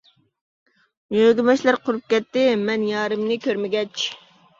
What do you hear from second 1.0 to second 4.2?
يۆگىمەچلەر قۇرۇپ كەتتى، مەن يارىمنى كۆرمىگەچ.